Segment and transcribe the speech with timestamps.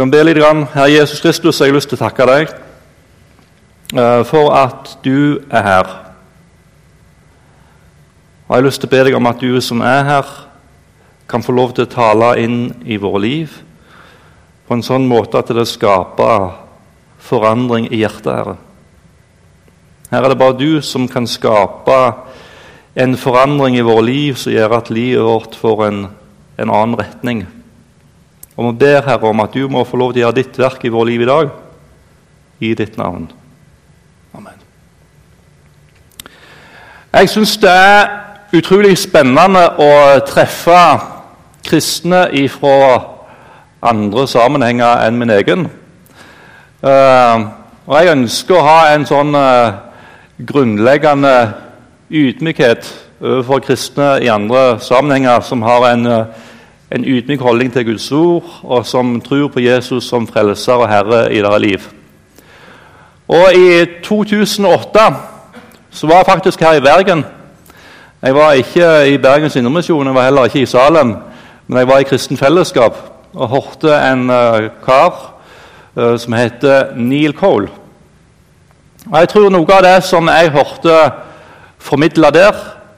[0.00, 0.38] kan be litt.
[0.38, 0.64] Grann.
[0.72, 2.52] Herre Jesus Kristus, jeg har lyst til å takke deg
[3.92, 5.90] eh, for at du er her.
[8.46, 10.32] Og Jeg har lyst til å be deg om at du som er her,
[11.28, 12.56] kan få lov til å tale inn
[12.88, 13.60] i våre liv
[14.66, 16.48] på en sånn måte at det skaper
[17.20, 18.56] forandring i hjertet, Herre.
[20.10, 22.00] Her er det bare du som kan skape
[22.96, 26.04] en forandring i våre liv som gjør at livet vårt får en,
[26.56, 27.44] en annen retning.
[28.56, 30.84] Og Vi ber Herre om at du må få lov til å gjøre ditt verk
[30.84, 31.52] i vårt liv i dag,
[32.60, 33.30] i ditt navn.
[34.34, 34.58] Amen.
[37.12, 38.10] Jeg syns det er
[38.54, 39.92] utrolig spennende å
[40.26, 40.82] treffe
[41.66, 43.00] kristne fra
[43.82, 45.68] andre sammenhenger enn min egen.
[46.80, 47.48] Uh,
[47.86, 49.80] og jeg ønsker å ha en sånn uh,
[50.48, 51.34] grunnleggende
[52.10, 52.88] ydmykhet
[53.20, 56.46] overfor kristne i andre sammenhenger som har en uh,
[56.90, 61.32] en ydmyk holdning til Guds ord, og som tror på Jesus som frelser og herre
[61.32, 61.78] i deres liv.
[63.28, 64.98] Og I 2008
[65.90, 67.24] så var jeg faktisk her i Bergen.
[68.22, 71.16] Jeg var ikke i Bergens Indremisjon, jeg var heller ikke i Salem,
[71.66, 72.96] men jeg var i Kristen Fellesskap
[73.34, 75.14] og hørte en uh, kar
[75.96, 77.68] uh, som heter Neil Cole.
[79.06, 80.96] Og Jeg tror noe av det som jeg hørte
[81.78, 82.52] formidla der,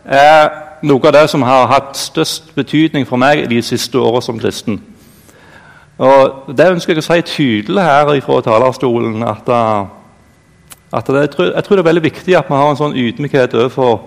[0.04, 0.48] er
[0.82, 4.80] noe av det som har hatt størst betydning for meg de siste åra som kristen.
[5.98, 9.22] Og Det ønsker jeg å si tydelig her fra talerstolen.
[9.22, 9.86] at, uh,
[10.92, 11.30] at det, jeg,
[11.64, 14.00] tror, det er veldig viktig at vi har en sånn ydmykhet overfor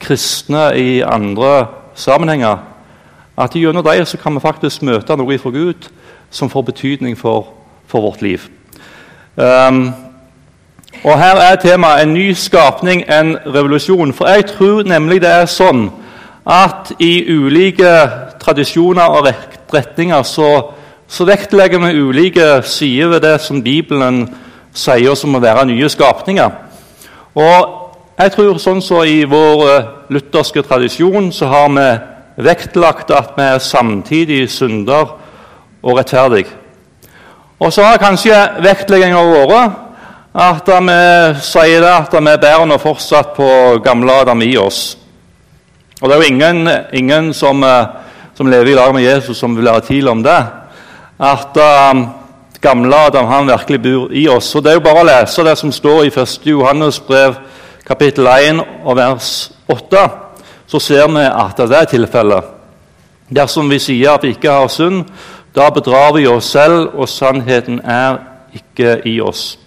[0.00, 2.58] kristne i andre sammenhenger.
[3.36, 5.90] At gjennom dem så kan vi faktisk møte noe fra Gud
[6.30, 7.52] som får betydning for,
[7.86, 8.48] for vårt liv.
[9.36, 9.92] Um,
[11.04, 14.12] og Her er temaet en ny skapning, en revolusjon.
[14.12, 15.90] For jeg tror nemlig det er sånn
[16.44, 17.92] at i ulike
[18.40, 19.28] tradisjoner og
[19.72, 20.50] retninger så,
[21.08, 24.26] så vektlegger vi ulike sider ved det som Bibelen
[24.74, 26.50] sier oss om å være nye skapninger.
[27.34, 27.70] Og
[28.18, 31.86] jeg tror sånn så I vår eh, lutherske tradisjon så har vi
[32.44, 35.16] vektlagt at vi er samtidig synder
[35.82, 36.44] og rettferdig.
[37.58, 39.80] Og så har kanskje vektlegginga vært
[40.34, 40.98] at vi
[41.46, 43.48] sier at vi bærer nå fortsatt på
[43.84, 45.03] gamle Adam i oss.
[46.04, 47.86] Og Det er jo ingen, ingen som, eh,
[48.36, 50.46] som, lever i lag med Jesus, som vil være i tvil om det.
[51.18, 52.08] At um,
[52.60, 54.54] gamle Adam han virkelig bor i oss.
[54.54, 56.44] Og Det er jo bare å lese det som står i 1.
[56.44, 57.38] Johannes brev
[57.86, 60.04] kapittel 1 og vers 8.
[60.66, 62.52] Så ser vi at det er tilfellet.
[63.30, 65.06] Dersom vi sier at vi ikke har synd,
[65.56, 68.18] da bedrar vi oss selv, og sannheten er
[68.52, 69.58] ikke i oss.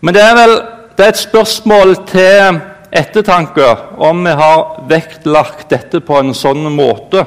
[0.00, 0.58] Men det er vel
[0.98, 2.60] det er et spørsmål til
[2.96, 3.66] ettertanke
[4.02, 7.24] om vi har vektlagt dette på en sånn måte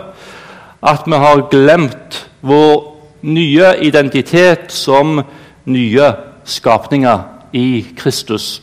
[0.80, 2.76] at vi har glemt vår
[3.28, 5.20] nye identitet som
[5.70, 6.10] nye
[6.48, 7.20] skapninger
[7.54, 8.62] i Kristus.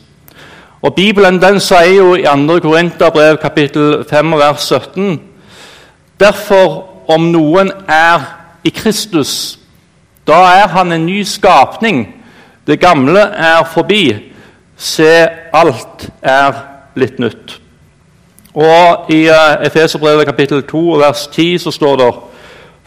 [0.81, 2.59] Og Bibelen den sier jo i 2.
[2.63, 5.19] Korinterbrev kapittel 5 vers 17
[6.17, 8.23] Derfor, om noen er
[8.65, 9.59] i Kristus,
[10.25, 12.07] da er han en ny skapning.
[12.67, 14.15] Det gamle er forbi.
[14.77, 16.57] Se, alt er
[16.97, 17.57] litt nytt.
[18.57, 22.11] Og I uh, Efeserbrevet kapittel 2 vers 10 så står det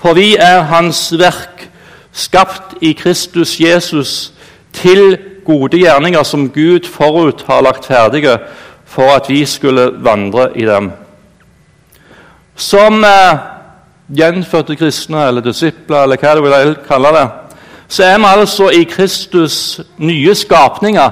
[0.02, 1.68] For vi er Hans verk,
[2.12, 4.32] skapt i Kristus Jesus,
[4.72, 8.38] til gode gjerninger som Gud forut har lagt ferdige
[8.84, 10.90] for at vi skulle vandre i dem.
[12.56, 13.38] Som eh,
[14.16, 17.28] gjenfødte kristne eller disipler, eller hva du vil kalle det,
[17.88, 21.10] så er vi altså i Kristus nye skapninger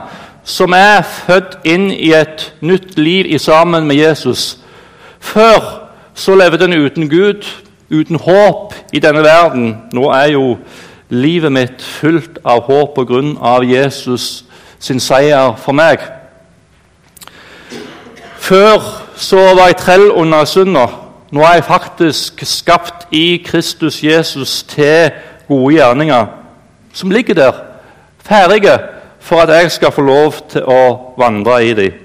[0.49, 4.59] som er født inn i et nytt liv i sammen med Jesus.
[5.21, 7.45] Før så levde en uten Gud,
[7.91, 9.77] uten håp i denne verden.
[9.93, 10.57] Nå er jo
[11.09, 14.45] livet mitt fullt av håp på grunn av Jesus
[14.81, 16.01] sin seier for meg.
[18.41, 18.81] Før
[19.21, 20.87] så var jeg trell under synda.
[21.31, 25.11] Nå er jeg faktisk skapt i Kristus Jesus til
[25.49, 26.27] gode gjerninger,
[26.93, 27.53] som ligger der,
[28.25, 28.79] ferdige
[29.29, 31.97] for at jeg skal få lov til å vandre i dem.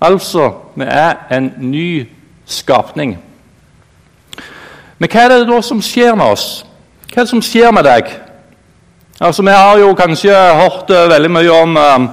[0.00, 2.06] Altså, vi er en ny
[2.46, 3.16] skapning.
[4.98, 6.62] Men hva er det da som skjer med oss?
[7.10, 8.12] Hva er det som skjer med deg?
[9.20, 12.08] Altså, Vi har jo kanskje hørt uh, veldig mye om, um,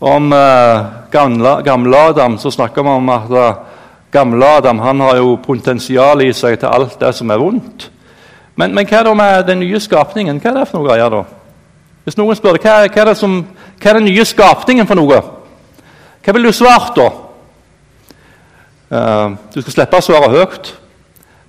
[0.00, 2.38] om uh, gamle, gamle, Adam.
[2.38, 3.32] Så snakker vi om at
[4.12, 7.88] gamle Adam han har jo potensial i seg til alt det som er vondt.
[8.56, 10.38] Men, men hva er det med den nye skapningen?
[10.40, 11.24] Hva er det for noe greier da?
[12.06, 13.40] Hvis noen spør hva, hva, er som,
[13.82, 15.16] hva er den nye skapningen for noe,
[16.22, 17.06] hva ville du svart da?
[18.86, 20.68] Uh, du skal slippe å svare høyt.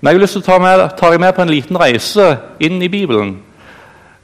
[0.01, 2.25] Men jeg har lyst til å ta, med, ta deg med på en liten reise
[2.65, 3.35] inn i Bibelen.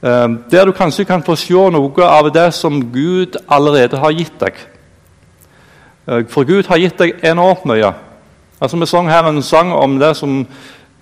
[0.02, 4.34] Uh, der du kanskje kan få se noe av det som Gud allerede har gitt
[4.42, 4.58] deg.
[6.10, 7.94] Uh, for Gud har gitt deg enormt mye.
[8.58, 10.42] Altså Vi sang her en sang om det som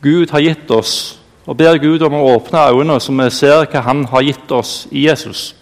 [0.05, 3.81] Gud har gitt oss, og ber Gud om å åpne øynene så vi ser hva
[3.81, 5.55] Han har gitt oss i Jesus.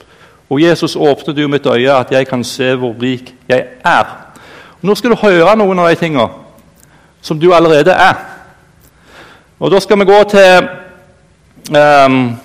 [0.51, 4.07] Og Jesus åpner du mitt øye, at jeg kan se hvor rik jeg er.
[4.81, 6.29] Og nå skal du høre noen av de tingene
[7.23, 8.15] som du allerede er.
[9.61, 10.69] Og Da skal vi gå til
[11.77, 12.37] um,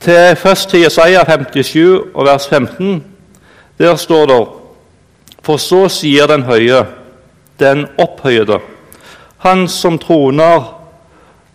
[0.00, 3.04] til først til Jesaja 57 og vers 15.
[3.78, 4.46] Der står det
[5.42, 6.84] For så sier den høye,
[7.60, 8.58] den opphøyede,
[9.38, 10.75] han som troner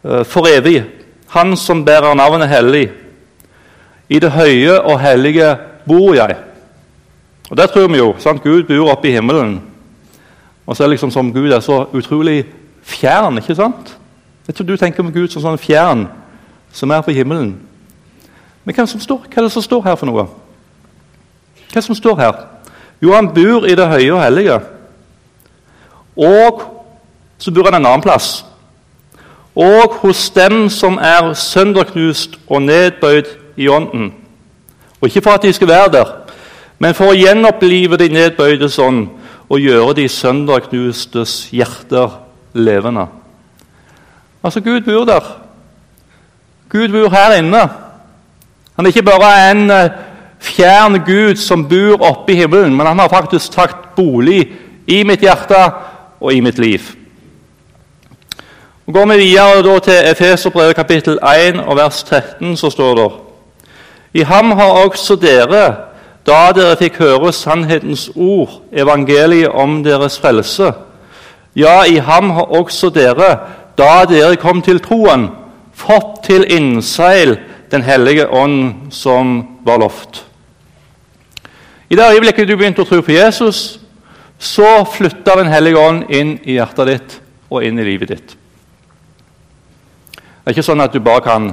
[0.01, 0.83] for evig,
[1.29, 2.89] han som bærer navnet hellig.
[4.09, 5.55] I det høye og hellige
[5.87, 6.35] bor jeg.
[7.49, 8.15] Og Det tror vi jo.
[8.19, 8.43] sant?
[8.43, 9.61] Gud bor oppe i himmelen.
[10.65, 12.45] Og så er det liksom som Gud er så utrolig
[12.81, 13.37] fjern.
[13.37, 13.97] ikke sant?
[14.47, 16.07] Jeg tror du tenker på Gud som sånn fjern
[16.71, 17.55] som er på himmelen.
[18.63, 20.25] Men hva, står, hva er det som står her for noe?
[20.25, 22.33] Hva er det som står her?
[23.01, 24.59] Jo, han bor i det høye og hellige.
[26.15, 26.61] Og
[27.37, 28.45] så bor han en annen plass.
[29.55, 33.23] Og hos dem som er sønderknust og nedbøyd
[33.57, 34.13] i ånden.
[35.01, 36.05] Og Ikke for at de skal være der,
[36.79, 39.07] men for å gjenopplive de nedbøydes ånd
[39.51, 42.21] og gjøre de sønderknustes hjerter
[42.53, 43.07] levende.
[44.43, 45.25] Altså, Gud bor der.
[46.69, 47.69] Gud bor her inne.
[48.75, 49.91] Han er ikke bare en eh,
[50.39, 54.45] fjern Gud som bor oppe i himmelen, men han har faktisk tatt bolig
[54.87, 55.59] i mitt hjerte
[56.21, 56.81] og i mitt liv.
[58.85, 63.11] Går vi videre til Efeserbrevet kapittel 1 og vers 13, så står det
[64.13, 65.75] I ham har også dere,
[66.25, 70.71] da dere fikk høre sannhetens ord, evangeliet om deres frelse.
[71.55, 73.37] Ja, i ham har også dere,
[73.77, 75.29] da dere kom til troen,
[75.73, 77.37] fått til innseil
[77.71, 80.25] Den hellige ånd som var lovt.
[81.89, 83.79] I det øyeblikket du begynte å tro på Jesus,
[84.39, 87.19] så flytta Den hellige ånd inn i hjertet ditt
[87.49, 88.40] og inn i livet ditt.
[90.51, 91.45] Det er ikke sånn at du bare kan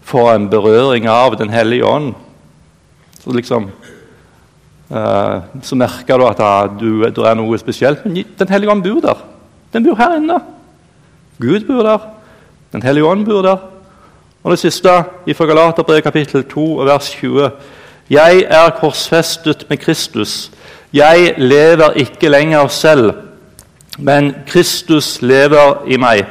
[0.00, 2.14] få en berøring av Den hellige ånd.
[3.20, 3.66] Så liksom
[4.88, 6.40] eh, så merker du at
[6.80, 8.06] du, det er noe spesielt.
[8.06, 9.20] Men Den hellige ånd bor der.
[9.74, 10.38] Den bor her inne.
[11.36, 12.06] Gud bor der.
[12.72, 13.60] Den hellige ånd bor der.
[14.40, 14.88] Og det siste
[15.36, 17.50] fra Galaterbrevet kapittel 2 vers 20.
[18.08, 20.50] Jeg er korsfestet med Kristus.
[20.96, 23.12] Jeg lever ikke lenger selv,
[23.98, 26.24] men Kristus lever i meg.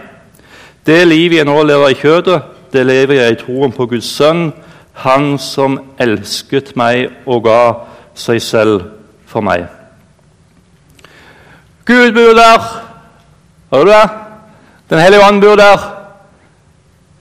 [0.85, 2.41] Det livet jeg nå lever i kjødet,
[2.73, 4.51] det lever jeg i troen på Guds sønn,
[4.95, 7.61] Han som elsket meg og ga
[8.15, 8.85] seg selv
[9.27, 9.65] for meg.
[11.83, 12.69] Gud bor der.
[13.73, 14.09] Hører du det?
[14.89, 15.83] Den hellige ånd bor der.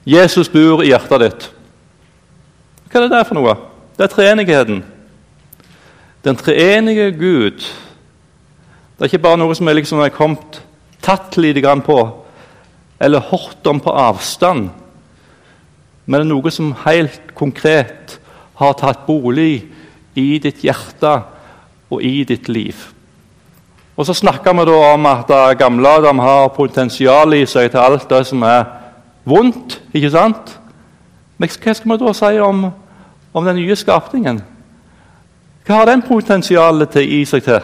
[0.05, 1.47] Jesus bor i hjertet ditt.
[2.87, 3.57] Hva er det der for noe?
[3.97, 4.83] Det er treenigheten.
[6.23, 7.59] Den treenige Gud.
[7.59, 10.61] Det er ikke bare noe som er liksom kommet
[11.03, 11.99] tatt lite grann på,
[12.99, 14.69] eller hørt om på avstand,
[16.05, 18.19] men det er noe som helt konkret
[18.59, 19.65] har tatt bolig
[20.15, 21.15] i ditt hjerte
[21.89, 22.75] og i ditt liv.
[23.95, 28.09] Og Så snakker vi da om at gamle Adam har potensial i seg til alt
[28.09, 28.65] det som er
[29.23, 29.81] vondt.
[29.93, 30.59] ikke sant?
[31.37, 32.65] Men hva skal vi da si om,
[33.33, 34.41] om den nye skapningen?
[35.65, 37.59] Hva har den potensialet til, i seg til?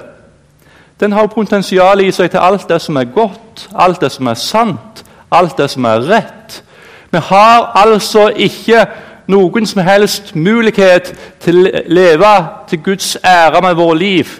[0.99, 4.39] Den har potensial i seg til alt det som er godt, alt det som er
[4.39, 6.63] sant, alt det som er rett.
[7.11, 8.85] Vi har altså ikke
[9.31, 12.31] noen som helst mulighet til å leve
[12.69, 14.31] til Guds ære med vårt liv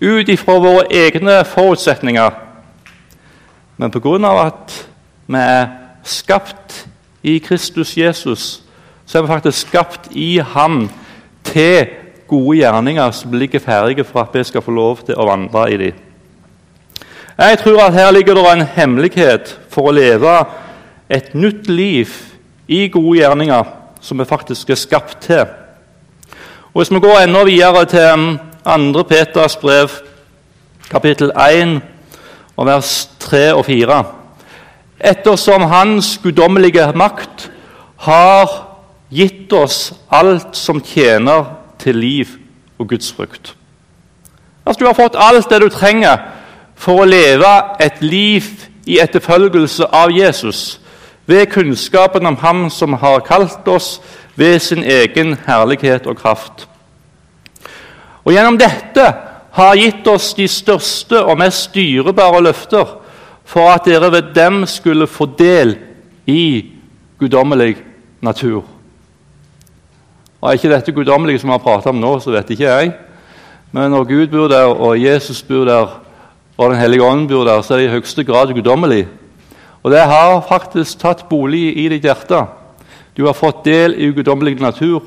[0.00, 2.30] ut ifra våre egne forutsetninger.
[3.76, 4.46] Men pga.
[4.46, 4.88] at
[5.26, 5.66] vi er
[6.04, 6.86] skapt
[7.22, 8.62] i Kristus Jesus,
[9.06, 10.90] så er vi faktisk skapt i ham
[11.44, 11.86] til
[12.28, 15.76] gode gjerninger som ligger ferdige for at vi skal få lov til å vandre i
[15.76, 16.05] dem.
[17.38, 20.38] Jeg tror at her ligger det en hemmelighet for å leve
[21.12, 22.08] et nytt liv
[22.68, 23.64] i gode gjerninger
[24.00, 25.44] som vi faktisk er skapt til.
[26.72, 29.02] Og Hvis vi går enda videre til 2.
[29.02, 29.90] Peters brev,
[30.90, 31.80] kapittel 1,
[32.56, 34.04] og vers 3 og 4
[35.00, 37.50] ettersom Hans guddommelige makt
[38.06, 38.48] har
[39.12, 41.44] gitt oss alt som tjener
[41.78, 42.32] til liv
[42.78, 43.54] og Guds frukt.
[44.66, 46.18] Altså, du har fått alt det du trenger
[46.76, 48.46] for å leve et liv
[48.86, 50.80] i etterfølgelse av Jesus,
[51.26, 53.96] ved kunnskapen om Ham som har kalt oss
[54.36, 56.68] ved sin egen herlighet og kraft.
[58.24, 59.06] Og Gjennom dette
[59.56, 62.96] har gitt oss de største og mest dyrebare løfter
[63.46, 65.76] for at dere ved dem skulle få del
[66.26, 66.66] i
[67.18, 67.76] guddommelig
[68.20, 68.64] natur.
[70.40, 72.90] Og er ikke dette guddommelige som vi har pratet om nå, så vet ikke jeg.
[73.72, 75.86] Men når Gud bor der, og Jesus bor der,
[76.56, 79.06] og Den hellige ånd bor der, så er det i høyeste grad guddommelig.
[79.82, 82.46] Og det har faktisk tatt bolig i ditt hjerte.
[83.16, 85.02] Du har fått del i guddommelig natur,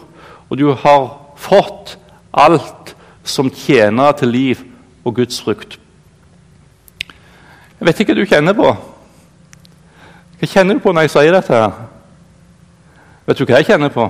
[0.49, 1.97] og du har fått
[2.33, 4.61] alt som tjener til liv
[5.03, 5.79] og Guds frukt.
[7.79, 8.71] Jeg vet ikke hva du kjenner på.
[10.39, 11.53] Hva kjenner du på når jeg sier dette?
[11.53, 11.71] her?
[13.25, 14.09] Vet du hva jeg kjenner på?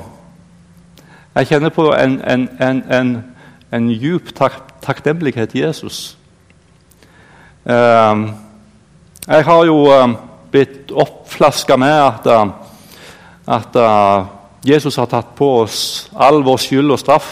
[1.35, 3.11] Jeg kjenner på en, en, en, en,
[3.71, 6.18] en djup tak takknemlighet til Jesus.
[7.69, 8.29] Uh,
[9.29, 10.13] jeg har jo uh,
[10.49, 12.49] blitt oppflaska med at, uh,
[13.45, 13.75] at
[14.65, 17.29] Jesus har tatt på oss all vår skyld og straff.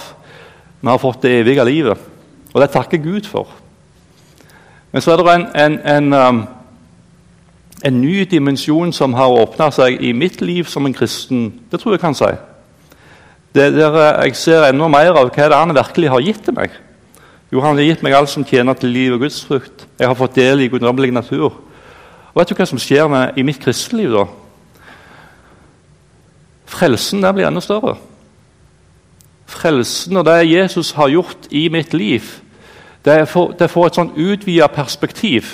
[0.78, 2.06] Vi har fått det evige livet,
[2.54, 3.50] og det takker Gud for.
[4.94, 6.44] Men så er det en, en, en,
[7.90, 11.50] en ny dimensjon som har åpna seg i mitt liv som en kristen.
[11.72, 12.30] Det tror jeg kan si.
[13.58, 16.62] Det der jeg ser enda mer av hva det er han virkelig har gitt til
[16.62, 16.78] meg.
[17.52, 19.86] Jo, han har gitt meg alt som tjener til liv og Guds frukt.
[20.00, 21.54] Jeg har fått del i guddommelig natur.
[22.34, 24.26] Og Vet du hva som skjer med, i mitt kristeliv da?
[26.68, 27.96] Frelsen der blir enda større.
[29.48, 32.28] Frelsen og det Jesus har gjort i mitt liv,
[33.06, 35.54] det får, det får et sånn utvida perspektiv.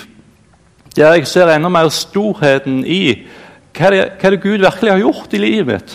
[0.96, 3.28] Der jeg ser enda mer storheten i
[3.74, 5.94] hva det, hva det Gud virkelig har gjort i livet mitt.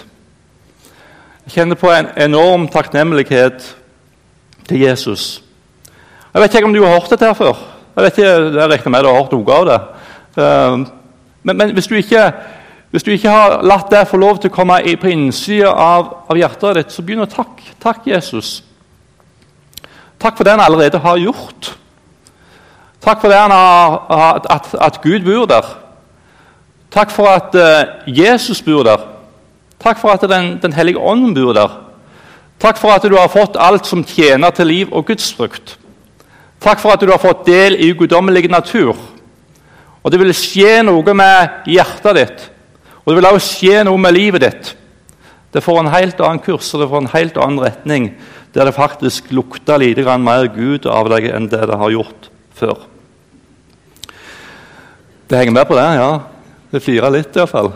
[1.46, 3.76] Jeg kjenner på en enorm takknemlighet
[4.70, 5.42] til Jesus.
[6.34, 7.58] Jeg vet ikke om du har hørt dette her før.
[7.96, 9.80] Jeg vet ikke, jeg regner med du har hørt noe av det.
[10.44, 10.86] Ehm,
[11.44, 12.32] men, men hvis, du ikke,
[12.92, 16.38] hvis, du ikke, har latt det få lov til å komme på innsida av, av,
[16.38, 17.74] hjertet ditt, så begynn å takke.
[17.82, 18.60] Takk, Jesus.
[20.20, 21.74] Takk for det han allerede har gjort.
[23.02, 25.74] Takk for det han har, at, at Gud bor der.
[26.94, 29.02] Takk for at uh, Jesus bor der.
[29.80, 31.78] Takk for at Den, den hellige ånd bor der.
[32.60, 35.79] Takk for at du har fått alt som tjener til liv og gudsfrukt.
[36.60, 38.98] Takk for at du har fått del i guddommelig natur.
[40.04, 42.44] Og det vil skje noe med hjertet ditt,
[43.04, 44.74] og det vil også skje noe med livet ditt.
[45.50, 48.12] Det får en helt annen kurs og det får en helt annen retning,
[48.54, 52.78] der det faktisk lukter litt mer Gud av deg enn det det har gjort før.
[55.30, 56.12] Det henger med på det, ja.
[56.70, 57.72] Det flirer litt, iallfall.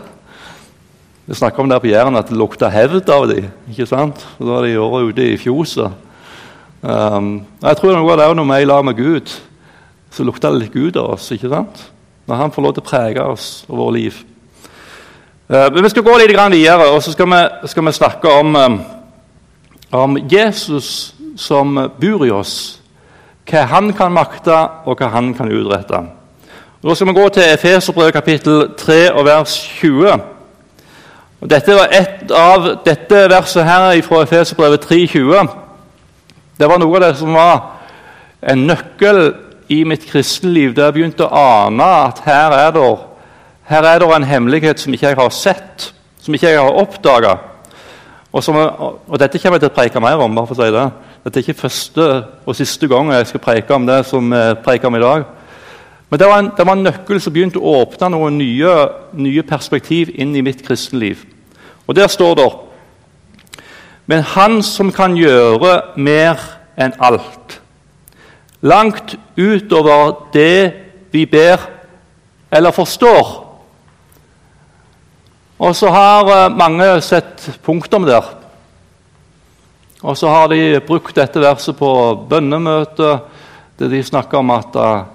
[1.24, 3.46] Vi snakker om det på Jæren at det lukter hevd av dem.
[3.70, 4.26] ikke sant?
[4.38, 5.94] Da har de året ute i fjoset.
[6.84, 9.30] Um, jeg tror noe av det er når vi er i lag med Gud,
[10.12, 11.30] så lukter det litt Gud av oss.
[11.32, 11.80] ikke sant?
[12.26, 14.18] Når Han får lov til å prege oss og vårt liv.
[15.48, 17.40] Uh, men Vi skal gå litt videre, og så skal vi,
[17.72, 18.78] skal vi snakke om, um,
[19.92, 22.82] om Jesus som bor i oss.
[23.48, 24.52] Hva han kan makte,
[24.84, 26.04] og hva han kan utrette.
[26.82, 30.20] Og da skal vi gå til Efeserbrevet kapittel 3 og vers 20.
[31.40, 35.63] Og dette var et av dette verset her fra Efeserbrevet 3,20.
[36.58, 37.56] Det var noe av det som var
[38.44, 39.20] en nøkkel
[39.74, 42.84] i mitt kristenliv, da jeg begynte å ane at her er det,
[43.70, 45.88] her er det en hemmelighet som ikke jeg har sett,
[46.22, 47.38] som ikke jeg har oppdaga.
[48.34, 50.34] Og, og, dette kommer jeg til å preike mer om.
[50.34, 50.84] bare for å si det.
[51.24, 52.06] Dette er ikke første
[52.44, 55.26] og siste gang jeg skal preike om det som jeg preker om i dag.
[56.10, 58.74] Men det var, en, det var en nøkkel som begynte å åpne noen nye,
[59.18, 61.24] nye perspektiv inn i mitt kristenliv.
[61.86, 62.48] Og der står det
[64.06, 66.40] Men Han som kan gjøre mer
[66.76, 67.60] enn alt,
[68.60, 70.74] langt utover det
[71.12, 71.62] vi ber
[72.52, 73.32] eller forstår.
[75.58, 78.26] Og så har eh, mange sett punktum der.
[80.04, 81.90] Og så har de brukt dette verset på
[82.28, 83.18] bønnemøte,
[83.78, 85.06] der de snakker om at uh,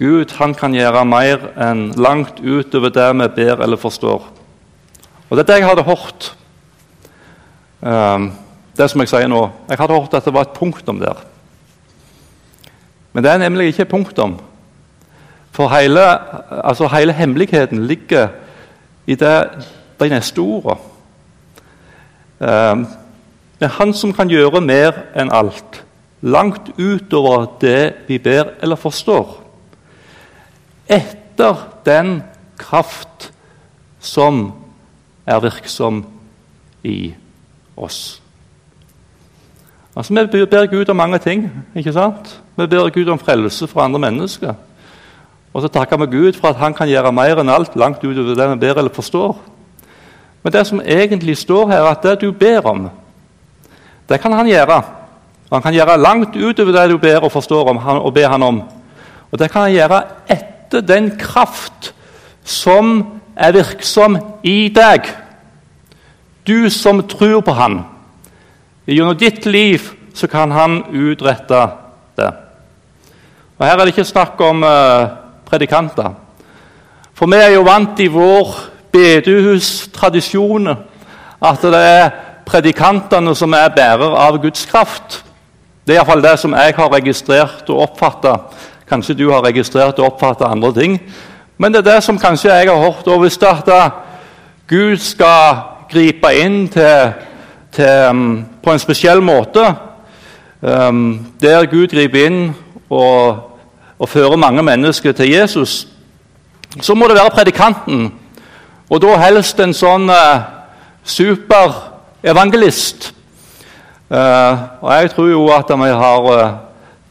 [0.00, 4.24] Gud han kan gjøre mer enn langt utover det vi ber eller forstår.
[5.28, 6.30] Og Dette jeg hadde hørt,
[7.80, 11.16] det som jeg sier nå Jeg hadde hørt at det var et punktum der.
[13.12, 14.38] Men det er nemlig ikke punktum.
[15.50, 16.00] For hele,
[16.64, 18.28] altså hele hemmeligheten ligger
[19.06, 19.50] i det,
[20.00, 20.78] de neste ordene.
[23.60, 25.82] Det er Han som kan gjøre mer enn alt,
[26.22, 29.36] langt utover det vi ber eller forstår.
[30.88, 32.22] Etter den
[32.58, 33.32] kraft
[34.00, 34.52] som
[35.26, 36.04] er virksom
[36.84, 37.14] i
[37.84, 38.22] oss.
[39.96, 41.50] Altså, Vi ber Gud om mange ting.
[41.74, 42.40] ikke sant?
[42.56, 44.54] Vi ber Gud om frelse for andre mennesker.
[45.52, 48.34] Og så takker vi Gud for at han kan gjøre mer enn alt, langt utover
[48.34, 49.36] det vi ber eller forstår.
[50.42, 52.90] Men det som egentlig står her, at det du ber om,
[54.08, 54.82] det kan han gjøre.
[55.52, 58.62] Han kan gjøre langt utover det du ber og forstår om, og ber han om.
[59.32, 61.94] Og det kan han gjøre etter den kraft
[62.44, 65.10] som er virksom i deg.
[66.50, 67.84] Du som tror på Han.
[68.90, 71.60] Gjennom ditt liv så kan han utrette
[72.18, 72.30] det.
[73.58, 75.12] Og Her er det ikke snakk om uh,
[75.46, 76.10] predikanter.
[77.14, 78.50] For vi er jo vant i vår
[78.90, 82.10] bedehustradisjon at det er
[82.48, 85.20] predikantene som er bærer av Guds kraft.
[85.86, 88.36] Det er iallfall det som jeg har registrert og oppfatta.
[88.90, 90.98] Kanskje du har registrert og oppfatta andre ting.
[91.58, 93.06] Men det er det som kanskje jeg har hørt.
[93.06, 93.92] Og hvis det at
[94.66, 97.12] Gud skal gripe inn til,
[97.72, 99.64] til, um, på en spesiell måte,
[100.62, 102.54] um, der Gud griper inn
[102.90, 103.36] og,
[103.98, 105.86] og fører mange mennesker til Jesus,
[106.80, 108.12] så må det være predikanten.
[108.90, 110.42] Og da helst en sånn uh,
[111.06, 113.12] superevangelist.
[114.10, 116.54] Uh, og jeg tror jo at vi har uh,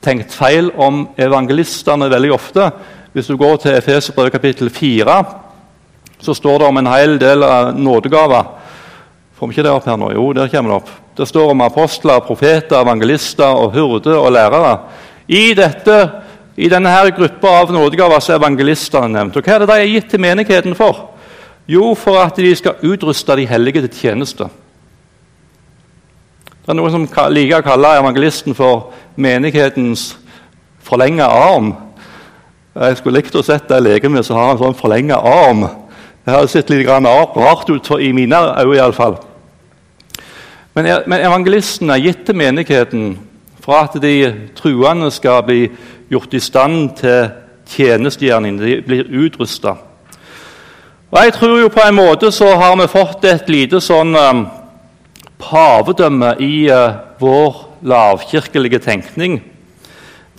[0.03, 2.71] tenkt feil om evangelistene veldig ofte.
[3.15, 5.23] Hvis du går til Efeserbrevet kapittel 4,
[6.19, 8.43] så står det om en hel del av nådegaver.
[9.39, 10.09] Vi ikke det opp her nå?
[10.11, 10.89] Jo, der kommer det opp.
[11.15, 14.73] Det står om apostler, profeter, evangelister og hyrder og lærere.
[15.27, 15.99] I dette
[16.59, 19.37] i denne her gruppa av nådegaver er evangelistene nevnt.
[19.39, 21.05] Og Hva er det de er gitt til menigheten for?
[21.69, 24.49] Jo, for at de skal utruste de hellige til tjeneste.
[26.65, 30.17] Det er noen som liker å kalle evangelisten for menighetens
[30.83, 31.71] forlenga arm.
[32.75, 35.63] Jeg skulle likt å sett det legemet som har en sånn forlenga arm.
[36.25, 39.15] Det har sett litt rart ut i mine øyne, iallfall.
[40.79, 43.17] Men, men evangelisten er gitt til menigheten
[43.59, 44.13] for at de
[44.55, 45.65] truende skal bli
[46.07, 47.33] gjort i stand til
[47.67, 48.55] tjenestegjerning.
[48.61, 49.75] De blir utrusta.
[51.11, 54.45] Jeg tror jo på en måte så har vi fått et lite sånn um,
[55.41, 59.41] pavedømme i uh, vår lavkirkelige tenkning,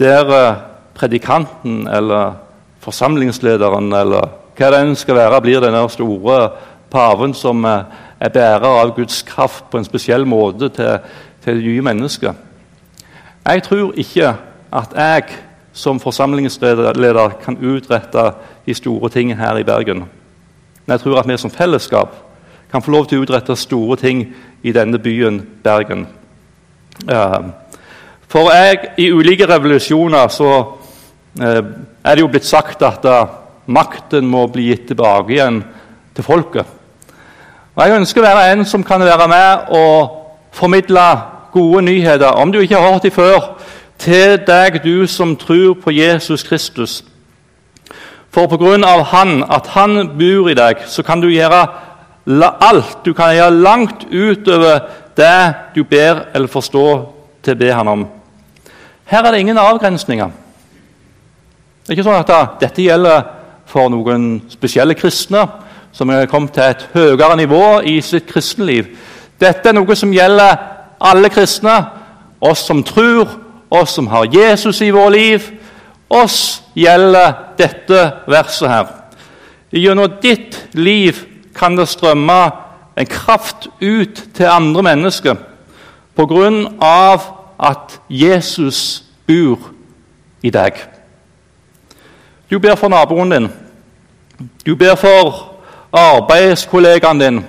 [0.01, 0.61] der uh,
[0.97, 2.39] predikanten eller
[2.81, 6.45] forsamlingslederen eller hva det enn skal være, blir den store
[6.89, 10.99] paven som uh, er bærer av Guds kraft på en spesiell måte til,
[11.45, 12.35] til det nye mennesket.
[13.47, 14.35] Jeg tror ikke
[14.73, 15.39] at jeg
[15.73, 18.33] som forsamlingsleder kan utrette
[18.67, 20.05] de store tingene her i Bergen.
[20.87, 22.15] Men jeg tror at vi som fellesskap
[22.71, 24.25] kan få lov til å utrette store ting
[24.63, 26.07] i denne byen Bergen.
[28.31, 30.51] For jeg, i ulike revolusjoner så
[31.41, 31.63] eh,
[32.05, 33.07] er det jo blitt sagt at
[33.67, 35.63] makten må bli gitt tilbake igjen
[36.15, 36.80] til folket.
[37.81, 40.17] Og Jeg ønsker å være en som kan være med og
[40.53, 41.05] formidle
[41.53, 43.47] gode nyheter, om du ikke har hørt dem før,
[43.97, 46.99] til deg, du som tror på Jesus Kristus.
[48.29, 51.63] For på grunn av Han, at Han bor i deg, så kan du gjøre
[52.69, 52.99] alt.
[53.05, 54.85] Du kan gjøre langt utover
[55.17, 57.09] det du ber eller forstår
[57.43, 58.05] til å be Han om.
[59.09, 60.29] Her er det ingen avgrensninger.
[61.81, 63.25] Det er ikke sånn at dette gjelder
[63.65, 65.49] for noen spesielle kristne
[66.01, 68.87] som er kommet til et høyere nivå i sitt kristenliv.
[69.37, 70.55] Dette er noe som gjelder
[70.97, 71.75] alle kristne,
[72.41, 73.29] oss som tror,
[73.69, 75.51] oss som har Jesus i vår liv.
[76.09, 78.01] Oss gjelder dette
[78.33, 78.87] verset her.
[79.77, 81.21] Gjennom ditt liv
[81.55, 82.39] kan det strømme
[82.97, 85.37] en kraft ut til andre mennesker
[86.17, 87.29] på grunn av
[87.61, 89.69] at Jesus bor
[90.41, 90.81] i deg.
[92.49, 93.53] Du ber for naboen din.
[94.65, 95.50] Du ber for
[95.93, 97.41] arbeidskollegaen din.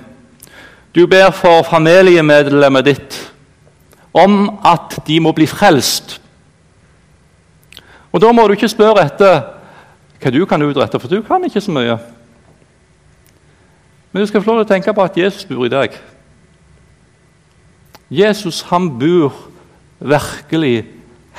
[0.95, 3.19] Du ber for familiemedlemmet ditt
[4.13, 6.21] om at de må bli frelst.
[8.11, 9.41] Og Da må du ikke spørre etter
[10.21, 11.97] hva du kan utrette, for du kan ikke så mye.
[14.11, 15.95] Men du skal få lov til å tenke på at Jesus bor i deg.
[18.11, 19.31] Jesus han bor
[19.99, 20.83] virkelig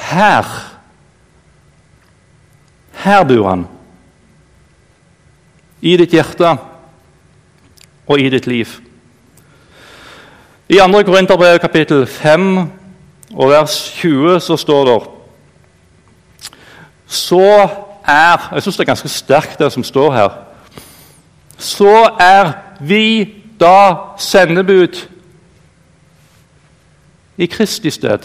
[0.08, 0.48] her.
[3.04, 3.66] Her bor han.
[5.82, 6.56] I ditt hjerte
[8.12, 8.66] og i ditt liv.
[10.68, 11.02] I 2.
[11.02, 12.58] Korinterbrev kapittel 5
[13.34, 14.98] og vers 20 så står det
[17.06, 17.68] Så
[18.04, 20.28] er Jeg syns det er ganske sterkt, det som står her.
[21.58, 25.08] Så er vi da sendebud
[27.38, 28.18] i Kristi sted.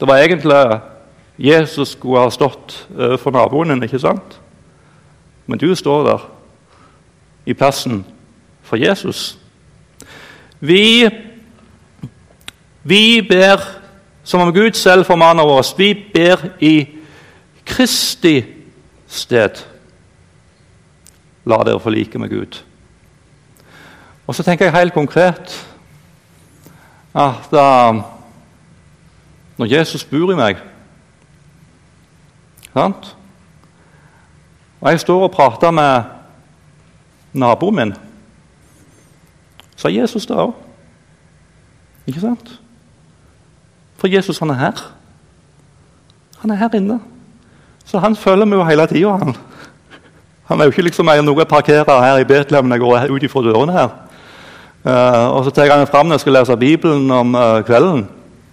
[0.00, 0.80] Det var egentlig
[1.38, 4.40] Jesus skulle ha stått for naboen din, ikke sant?
[5.46, 6.37] Men du står der
[7.48, 8.02] i plassen
[8.62, 9.38] for Jesus.
[10.60, 11.08] Vi,
[12.82, 13.62] vi ber
[14.24, 15.72] som om Gud selv formaner oss.
[15.78, 16.88] Vi ber i
[17.64, 18.42] Kristi
[19.08, 19.62] sted.
[21.48, 22.60] La dere forlike med Gud.
[24.26, 25.56] Og så tenker jeg helt konkret
[27.14, 28.02] at uh,
[29.56, 30.60] når Jesus bor i meg
[32.76, 33.16] sant?
[34.80, 36.17] Og jeg står og prater med
[37.32, 37.94] naboen min,
[39.88, 40.54] er Jesus det òg.
[42.08, 42.60] Ikke sant?
[43.98, 44.80] For Jesus han er her.
[46.38, 47.00] Han er her inne.
[47.84, 49.16] Så han følger med hele tida.
[49.16, 49.36] Han.
[50.44, 53.22] han er jo ikke liksom noe jeg parkerer her i Betlehem når jeg går ut
[53.22, 53.88] ifra dørene her.
[54.84, 58.08] Uh, og så tar han fram når jeg skal lese Bibelen om uh, kvelden.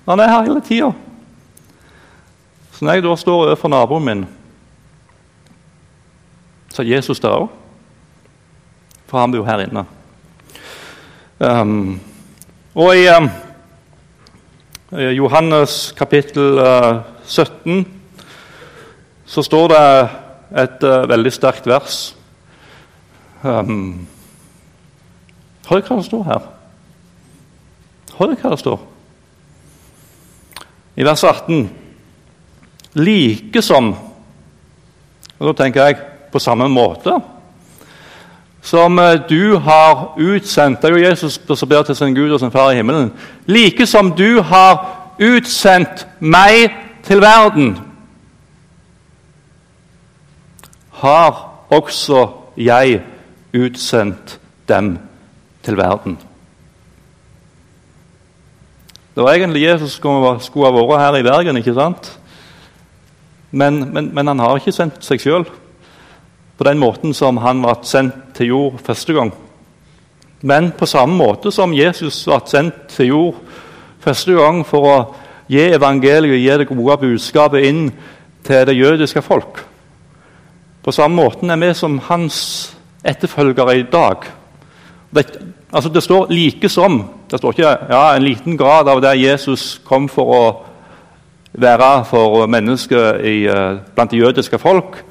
[0.10, 0.92] Han er her hele tida.
[2.72, 4.26] Så når jeg da står overfor naboen min,
[6.74, 7.65] så er Jesus der òg.
[9.06, 9.86] For han bor her inne.
[11.40, 12.00] Um,
[12.76, 13.30] og i um,
[15.18, 17.86] Johannes kapittel uh, 17
[19.26, 19.86] så står det
[20.64, 22.00] et uh, veldig sterkt vers.
[23.44, 24.08] Um,
[25.66, 26.44] Hør hva det står her.
[28.20, 28.84] Hør hva det står.
[30.96, 31.66] I vers 18
[32.96, 35.98] Like som Og da tenker jeg
[36.32, 37.18] på samme måte
[38.66, 42.40] som eh, du har utsendt Det er jo Jesus som ber til sin Gud og
[42.40, 43.12] sin Far i himmelen.
[43.46, 46.74] Like som du har utsendt meg
[47.04, 47.78] til verden,
[50.92, 53.04] har også jeg
[53.54, 54.98] utsendt dem
[55.64, 56.18] til verden.
[59.16, 62.20] Det var egentlig Jesus som skulle ha vært her i Bergen, ikke sant?
[63.52, 65.46] Men, men, men han har ikke sendt seg sjøl
[66.58, 69.34] på den måten som han ble sendt til jord første gang.
[70.42, 73.40] Men på samme måte som Jesus ble sendt til jord
[74.04, 74.98] første gang for å
[75.50, 77.90] gi evangeliet, gi det gode budskapet inn
[78.46, 79.64] til det jødiske folk.
[80.86, 82.38] På samme måte er vi som hans
[83.06, 84.26] etterfølgere i dag.
[85.16, 85.26] Det,
[85.74, 87.04] altså det står 'like som'.
[87.32, 90.66] Det står ikke ja, en liten grad av det Jesus kom for å
[91.54, 95.04] være for mennesker uh, blant det jødiske folk.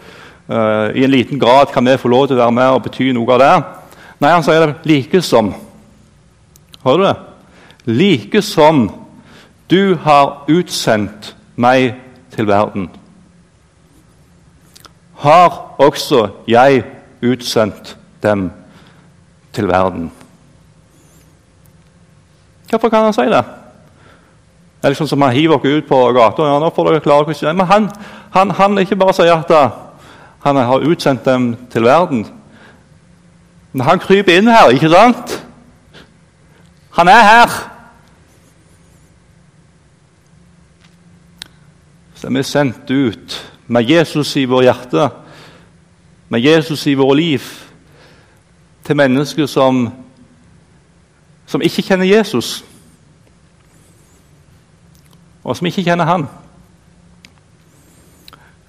[0.48, 3.12] Uh, I en liten grad kan vi få lov til å være med og bety
[3.16, 3.52] noe av det.
[4.20, 5.54] Nei, han sier det like som.
[6.84, 7.16] Hører du det?
[7.86, 8.84] Like som
[9.72, 11.94] du har utsendt meg
[12.34, 12.90] til verden,
[15.24, 16.82] har også jeg
[17.24, 18.50] utsendt dem
[19.52, 20.10] til verden.
[22.68, 23.44] Hvorfor kan han si det?
[24.84, 26.42] Det er liksom som Han hiver dere ut på gata.
[26.44, 27.90] Ja, nå får dere klare Men han,
[28.30, 29.72] han, han ikke bare sier at
[30.44, 32.26] han har utsendt dem til verden.
[33.72, 35.32] Men han kryper inn her, ikke sant?
[36.92, 37.54] Han er her.
[42.14, 45.08] Så er sendt ut med Jesus i vårt hjerte,
[46.28, 47.40] med Jesus i vårt liv,
[48.84, 49.88] til mennesker som,
[51.46, 52.64] som ikke kjenner Jesus,
[55.44, 56.28] og som ikke kjenner Han.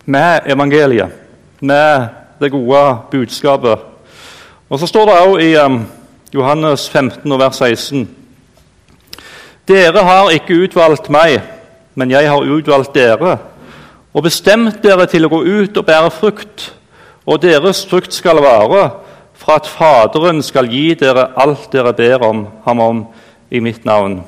[0.06, 1.25] Med evangeliet,
[1.66, 2.08] med
[2.40, 3.80] det gode budskapet.
[4.70, 5.82] Og Så står det også i um,
[6.34, 8.10] Johannes 15, vers 16.:
[9.68, 11.42] Dere har ikke utvalgt meg,
[11.96, 13.38] men jeg har utvalgt dere
[14.16, 16.70] og bestemt dere til å gå ut og bære frukt,
[17.28, 18.86] og deres frukt skal vare,
[19.36, 23.02] for at Faderen skal gi dere alt dere ber om ham om
[23.52, 24.22] i mitt navn.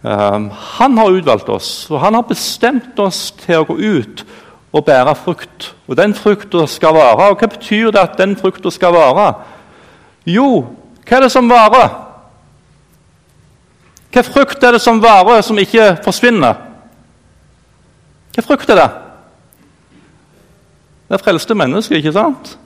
[0.00, 0.48] Um,
[0.78, 4.24] han har utvalgt oss, og han har bestemt oss til å gå ut
[4.72, 5.74] og bære frukt.
[5.88, 7.30] Og den frukta skal vare.
[7.30, 9.32] Og hva betyr det at den frukta skal vare?
[10.26, 10.66] Jo,
[11.08, 11.90] hva er det som varer?
[14.10, 16.54] Hva frukt er det som varer, som ikke forsvinner?
[18.34, 18.90] Hva frukt er det?
[21.08, 22.56] Det er frelste mennesker, ikke sant?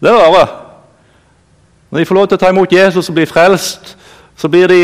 [0.00, 0.48] Det er det.
[1.90, 3.96] Når de får lov til å ta imot Jesus og bli frelst,
[4.36, 4.80] så blir de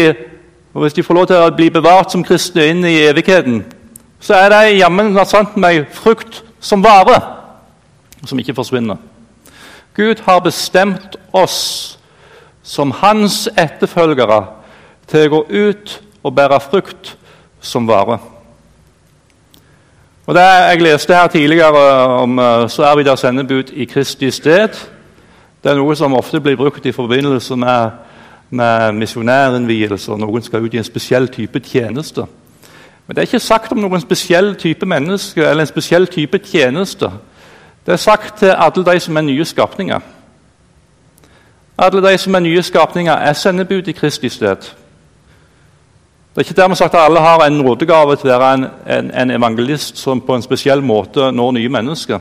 [0.75, 3.65] og Hvis de får lov til å bli bevart som kristne inn i evigheten,
[4.21, 7.23] så er det jammen sant meg frukt som varer,
[8.25, 9.01] som ikke forsvinner.
[9.97, 11.99] Gud har bestemt oss
[12.63, 14.43] som hans etterfølgere
[15.11, 17.17] til å gå ut og bære frukt
[17.61, 18.21] som varer.
[20.27, 21.81] Og det Jeg leste her tidligere
[22.23, 24.69] om eh, så er vi der sendebud i Kristi sted.
[25.63, 27.91] Det er noe som ofte blir brukt i forbindelse med,
[28.51, 30.17] med misjonærinnvielser.
[30.17, 32.29] Noen skal ut i en spesiell type tjeneste.
[33.11, 37.09] Men det er ikke sagt om noen spesiell type menneske eller en spesiell type tjeneste.
[37.87, 40.01] Det er sagt til alle de som er nye skapninger.
[41.79, 44.57] Alle de som er nye skapninger, er sendebud i Kristi sted.
[44.57, 49.11] Det er ikke dermed sagt at alle har en nådegave til å være en, en,
[49.11, 52.19] en, evangelist som på en spesiell måte når nye mennesker.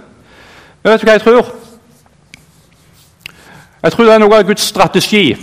[0.84, 1.56] Men vet du hva jeg tror?
[3.84, 5.36] Jeg tror det er noe av Guds strategi.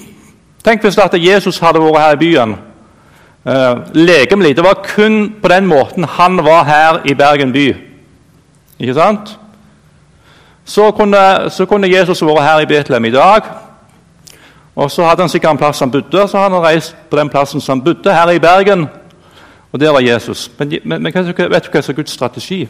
[0.65, 2.63] Tenk hvis at Jesus hadde vært her i byen
[3.49, 4.57] uh, legemlig.
[4.57, 7.77] Det var kun på den måten han var her i Bergen by.
[8.79, 9.39] Ikke sant?
[10.65, 13.43] Så kunne, så kunne Jesus vært her i Betlehem i dag.
[14.77, 17.29] Og Så hadde han sikkert en plass han bodde, så hadde han reist på den
[17.29, 18.89] plassen som han bodde, her i Bergen.
[19.73, 20.51] Og der var Jesus.
[20.59, 22.69] Men, men, men vet du hva som er Guds strategi?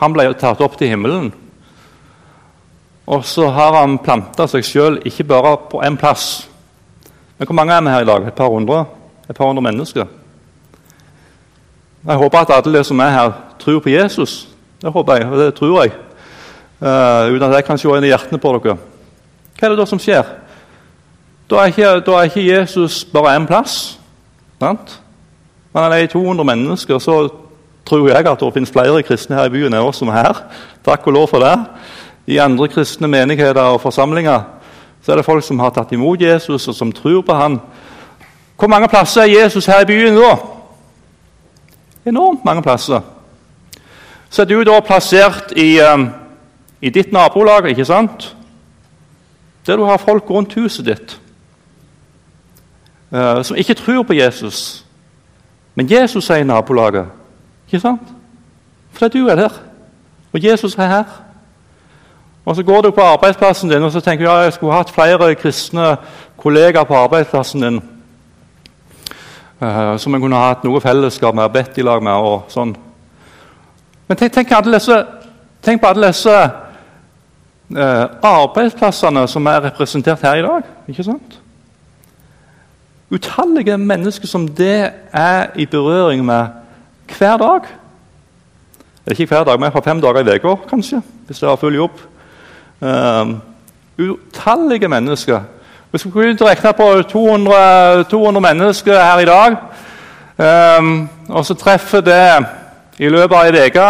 [0.00, 1.32] Han ble tatt opp til himmelen.
[3.06, 6.48] Og så har han planta seg sjøl ikke bare på én plass.
[7.38, 8.26] Men hvor mange er vi her i dag?
[8.26, 8.84] Et par hundre?
[9.30, 10.06] Et par hundre mennesker?
[12.06, 14.48] Jeg håper at alle som er her, tror på Jesus.
[14.82, 15.92] Det håper jeg, og det tror jeg.
[16.80, 18.74] Uh, uten at jeg kan se inn i hjertene på dere.
[19.58, 20.26] Hva er det da som skjer?
[21.50, 23.98] Da er ikke, da er ikke Jesus bare én plass.
[24.58, 24.98] Sant?
[25.72, 27.28] Men han er i 200 mennesker, så
[27.86, 30.42] tror jeg at det finnes flere kristne her i byen enn oss som er her.
[30.84, 31.54] Takk og lov for det.
[32.26, 34.42] I andre kristne menigheter og forsamlinger
[35.02, 37.56] så er det folk som har tatt imot Jesus, og som tror på han.
[38.62, 40.36] Hvor mange plasser er Jesus her i byen da?
[42.06, 43.00] Enormt mange plasser.
[44.30, 46.10] Så er du da plassert i, um,
[46.80, 48.36] i ditt nabolag, ikke sant?
[49.66, 51.20] Der du har folk rundt huset ditt
[53.10, 54.84] uh, som ikke tror på Jesus.
[55.74, 57.06] Men Jesus er i nabolaget.
[57.66, 58.14] Ikke sant?
[58.92, 59.58] Fordi du er der,
[60.32, 61.04] og Jesus er her.
[62.44, 64.90] Og Så går du på arbeidsplassen din og så tenker du, ja, jeg skulle hatt
[64.90, 65.96] flere kristne
[66.36, 67.82] kollegaer på arbeidsplassen din
[69.62, 72.12] uh, som jeg kunne hatt noe fellesskap med, bedt i lag med.
[72.12, 72.74] og sånn.
[74.08, 74.98] Men tenk, tenk, disse,
[75.62, 80.66] tenk på alle disse uh, arbeidsplassene som er representert her i dag.
[80.90, 81.38] ikke sant?
[83.12, 86.58] Utallige mennesker som det er i berøring med
[87.12, 87.66] hver dag.
[89.10, 91.98] Ikke hver dag, men fra fem dager i uka, kanskje, hvis det har full jobb.
[92.80, 93.34] Um,
[93.98, 95.42] utallige mennesker.
[95.92, 99.56] Vi skulle kunne regne på 200, 200, mennesker her i dag.
[100.78, 102.46] Um, og så treffer det
[102.98, 103.88] i løpet av ei uke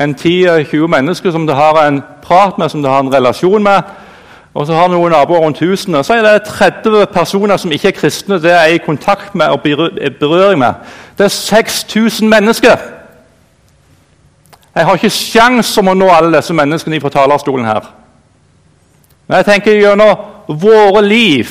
[0.00, 3.82] en 10-20 mennesker som det har en prat med, som det har en relasjon med.
[4.54, 6.04] Og så har du noen naboer rundt husene.
[6.04, 8.42] Så er det 30 personer som ikke er kristne.
[8.42, 9.60] Det er i kontakt med og
[10.20, 10.74] berøring med.
[11.18, 12.76] Det er 6000 mennesker.
[14.74, 17.88] Jeg har ikke sjans om å nå alle disse menneskene fra talerstolen her.
[19.28, 20.16] Men jeg tenker gjennom
[20.54, 21.48] våre liv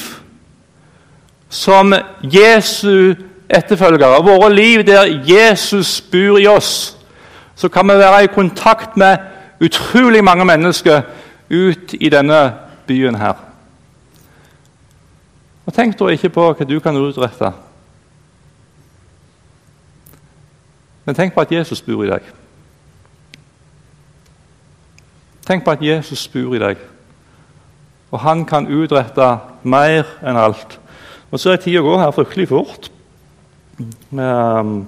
[1.49, 3.15] som Jesu
[3.49, 6.97] etterfølgere, våre liv der Jesus bor i oss,
[7.55, 9.17] så kan vi være i kontakt med
[9.61, 11.01] utrolig mange mennesker
[11.49, 12.53] ut i denne
[12.87, 13.33] byen her.
[15.65, 17.51] Og Tenk da ikke på hva du kan utrette,
[21.05, 22.25] men tenk på at Jesus bor i deg.
[25.45, 26.77] Tenk på at Jesus bor i deg.
[28.11, 30.79] Og han kan utrette mer enn alt.
[31.29, 32.89] Og så er tida går her fryktelig fort.
[34.11, 34.87] Um,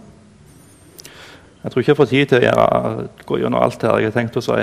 [1.64, 4.16] jeg tror ikke jeg får tid til å gjøre, gå gjennom alt her jeg har
[4.16, 4.58] tenkt å si.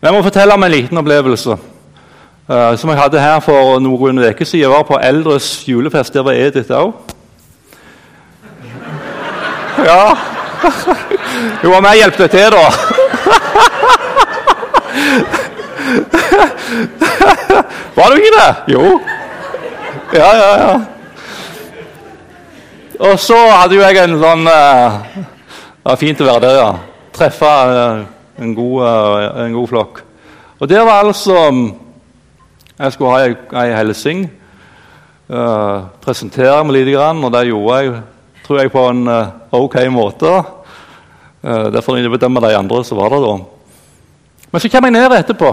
[0.00, 4.24] Men jeg må fortelle om en liten opplevelse uh, som jeg hadde her for noen
[4.24, 4.64] uker siden.
[4.64, 6.14] Jeg var på Eldres julefest.
[6.16, 6.92] Der var Edith òg.
[9.76, 10.16] Ja.
[11.62, 12.64] Hun var med og hjalp til, da.
[17.96, 18.50] Var du ikke det?
[18.74, 19.00] Jo.
[20.14, 20.74] Ja, ja, ja.
[22.96, 26.70] Og så hadde jo jeg en sånn uh, Det var fint å være der, ja.
[27.16, 28.04] Treffe uh,
[28.40, 30.02] en, god, uh, en, god, flokk.
[30.60, 31.36] Og det var altså
[32.76, 34.26] Jeg skulle ha ei, ei hilsing.
[36.04, 37.96] Presentere meg lite grann, og det gjorde jeg
[38.46, 39.00] tror jeg, på en
[39.58, 40.32] ok måte.
[41.46, 43.34] Uh, derfor jeg bedømme de andre som var der da.
[44.56, 45.48] Men så kommer jeg ned etterpå.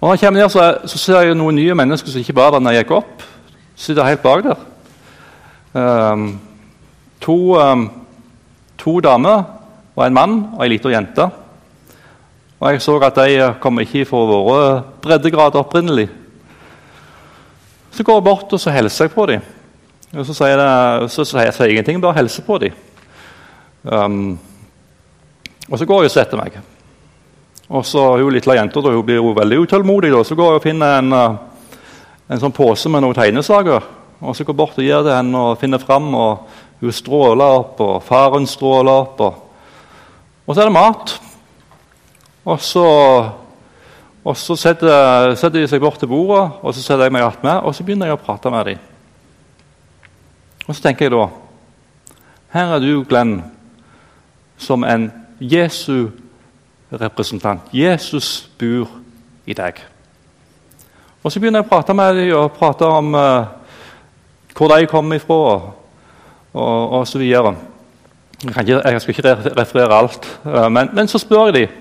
[0.00, 2.50] Og når jeg kommer ned, så, så, ser jeg noen nye mennesker som ikke var
[2.50, 3.22] der da jeg gikk opp.
[3.78, 4.64] Sitter helt bak der.
[5.78, 6.24] Um,
[7.22, 7.86] to, um,
[8.82, 9.44] to, damer
[9.94, 11.28] og en mann og ei lita jente.
[12.58, 14.66] Og jeg så at de kom ikke fra våre
[15.06, 16.10] breddegrader opprinnelig.
[17.94, 19.48] Så går jeg bort og så hilser jeg på dem.
[20.18, 22.86] Og så sier, jeg, så sier jeg, ingenting, bare hilser på dem.
[23.86, 24.40] Um,
[25.70, 26.58] og så går jeg og setter meg.
[27.70, 30.26] Og så Hun lille jenta hun blir hun veldig utålmodig.
[30.26, 31.36] Så går jeg og finner en, eh,
[32.28, 33.82] en sånn pose med noen tegnesaker.
[34.20, 36.14] Og så går bort og gir det henne og finner fram.
[36.14, 36.48] og
[36.80, 39.20] Hun stråler opp, og faren stråler opp.
[39.20, 39.34] Og,
[40.46, 41.20] og så er det mat.
[42.44, 42.84] Og så,
[44.24, 47.60] og så setter, setter, de seg bort til bordet, og så setter jeg meg attmed
[47.62, 48.78] og så begynner jeg å prate med dem.
[50.66, 51.28] Og så tenker jeg da
[52.50, 53.42] Her er du, Glenn,
[54.58, 56.10] som en Jesu
[56.92, 57.60] representant.
[57.72, 58.88] Jesus bor
[59.46, 59.80] i deg.
[61.22, 63.44] Og Så begynner jeg å prate med dem og prate om uh,
[64.56, 65.68] hvor de kommer ifra, og,
[66.52, 67.54] og, og så videre.
[68.44, 71.76] Jeg, ikke, jeg, skal ikke referere alt, uh, men, men, så spør jeg dem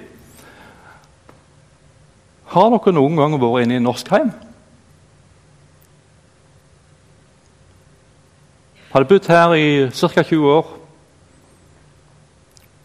[2.51, 4.31] Har dere noen gang vært inne i norsk heim?
[8.89, 10.23] dere bodd her i ca.
[10.23, 10.78] 20 år.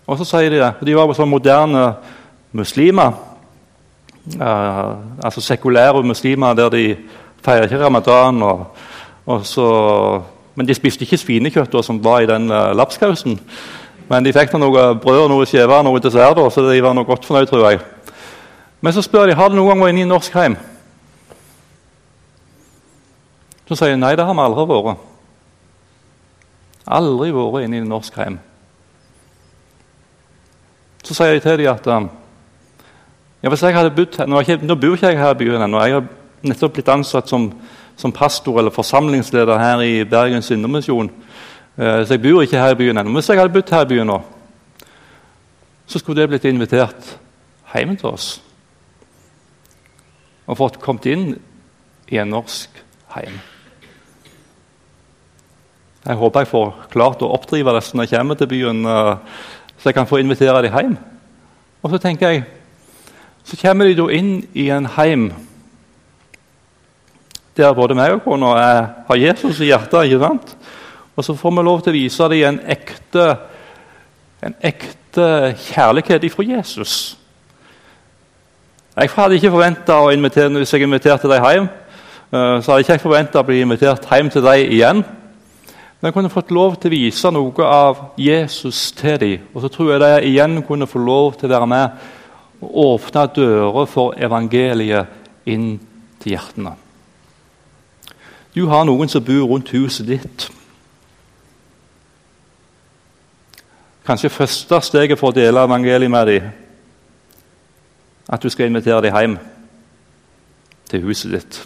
[0.07, 0.73] Og så sier de det.
[0.85, 1.85] De var sånn moderne
[2.53, 3.15] muslimer.
[4.41, 4.91] Eh,
[5.25, 6.85] altså sekulære muslimer der de
[7.45, 8.43] feirer ikke ramadan.
[8.43, 8.67] Og,
[9.27, 9.69] og så,
[10.55, 13.39] men de spiste ikke svinekjøtt som var i den eh, lapskausen.
[14.09, 17.25] Men de fikk noe brød noe skiver og noe dessert, så de var noe godt
[17.25, 17.49] fornøyd.
[17.49, 17.81] tror jeg.
[18.85, 20.57] Men så spør de har du noen gang vært inne i norsk heim.
[23.65, 25.07] Så sier de nei, det har vi aldri vært.
[26.85, 28.37] Aldri vært inne i norsk heim.
[31.05, 32.07] Så sier jeg til dem at um,
[33.43, 35.81] ja, hvis jeg hadde bodd nå, ikke, nå bor ikke jeg her i byen ennå.
[35.85, 36.07] Jeg har
[36.49, 37.51] nettopp blitt ansatt som,
[38.01, 41.11] som, pastor eller forsamlingsleder her i Bergens Indremisjon.
[41.77, 43.13] Uh, så jeg bor ikke her i byen ennå.
[43.19, 44.17] Hvis jeg hadde bodd her i byen nå,
[45.85, 47.11] så skulle det blitt invitert
[47.75, 48.29] hjem til oss.
[50.49, 51.35] Og fått kommet inn
[52.09, 52.81] i en norsk
[53.13, 53.37] heim.
[56.05, 59.21] Jeg håper jeg får klart å oppdrive det når jeg kommer til byen, uh,
[59.85, 60.93] så jeg kan få invitere dem hjem.
[61.83, 62.45] Og så tenker jeg,
[63.45, 65.27] så kommer de da inn i en heim
[67.57, 68.55] der både meg og kona
[69.05, 70.07] har Jesus i hjertet.
[70.09, 70.55] ikke sant?
[71.17, 73.27] Og så får vi lov til å vise dem en ekte,
[74.41, 75.27] en ekte
[75.67, 77.19] kjærlighet ifra Jesus.
[78.97, 81.69] Jeg hadde ikke forventa å invitere hvis jeg inviterte dem hjem.
[82.33, 85.05] Uh, så hadde jeg ikke forventa å bli invitert hjem til dem igjen.
[86.05, 89.45] Men jeg kunne fått lov til å vise noe av Jesus til dem.
[89.57, 92.03] Og så tror jeg de igjen kunne få lov til å være med
[92.61, 95.79] og åpne dører for evangeliet inn
[96.21, 96.75] til hjertene.
[98.53, 100.45] Du har noen som bor rundt huset ditt.
[104.05, 106.53] Kanskje første steget for å dele evangeliet med dem
[108.29, 109.39] at du skal invitere dem hjem
[110.93, 111.65] til huset ditt.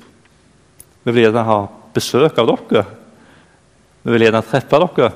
[1.02, 1.60] Vi vil gjerne ha
[1.98, 2.86] besøk av dere.
[4.08, 5.10] Vi vil gjerne treffe dere.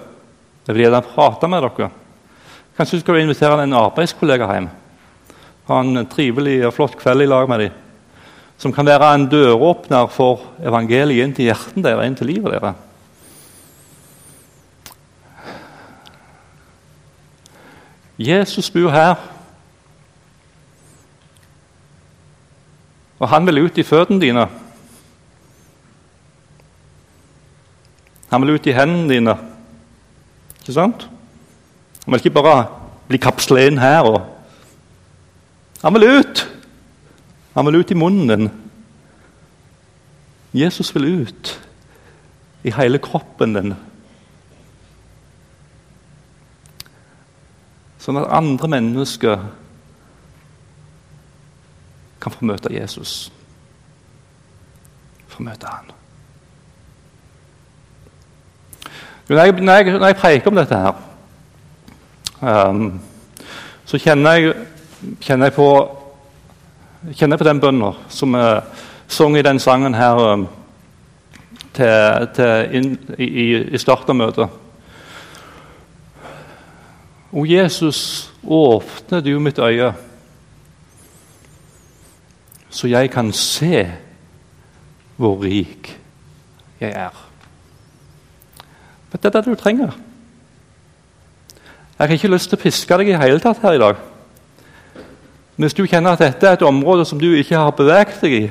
[0.66, 1.86] Vi vil gjerne prate med dere.
[2.76, 4.66] Kanskje du skal invitere en arbeidskollega hjem.
[5.70, 7.78] Ha en trivelig og flott kveld i lag med dem.
[8.60, 12.76] Som kan være en døråpner for evangeliet inn til hjertet deres, inn til livet deres.
[18.20, 19.16] Jesus bor her.
[23.24, 24.46] Og han vil ut i føttene dine.
[28.32, 29.34] Han vil ut i hendene dine.
[30.62, 31.04] Ikke sant?
[32.04, 32.56] Han vil ikke bare
[33.10, 34.08] bli kapsla inn her.
[34.08, 34.20] Og...
[35.84, 36.46] Han vil ut!
[37.52, 38.50] Han vil ut i munnen din.
[40.56, 41.52] Jesus vil ut
[42.64, 43.74] i hele kroppen din.
[48.02, 49.44] Sånn at andre mennesker
[52.22, 53.26] kan få møte Jesus.
[55.30, 55.92] Få møte han.
[59.32, 60.96] Når jeg, når, jeg, når jeg, preker om dette her,
[62.68, 62.80] um,
[63.88, 64.50] så kjenner jeg,
[65.24, 65.68] kjenner jeg, på,
[67.14, 68.60] kjenner jeg på den bønna som er
[69.08, 70.44] sang i den sangen her um,
[71.72, 74.60] til, til inn, i, i starten av møtet.
[77.32, 78.04] O Jesus,
[78.44, 79.94] åpne du mitt øye,
[82.68, 83.86] så jeg kan se
[85.16, 85.94] hvor rik
[86.84, 87.21] jeg er.
[89.12, 89.92] Du, det er det du trenger.
[91.98, 94.00] Jeg har ikke lyst til å piske deg i hele tatt her i dag.
[95.60, 98.46] Hvis du kjenner at dette er et område som du ikke har beveget deg i,